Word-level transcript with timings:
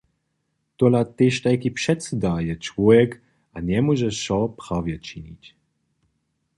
Tola 0.77 1.03
tež 1.17 1.33
tajki 1.43 1.69
předsyda 1.79 2.33
je 2.47 2.53
čłowjek 2.65 3.11
a 3.53 3.57
njemóže 3.69 4.09
wšo 4.15 4.39
prawje 4.61 4.97
činić. 5.07 5.43